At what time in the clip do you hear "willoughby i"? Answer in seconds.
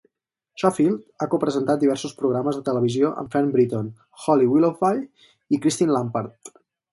4.55-5.61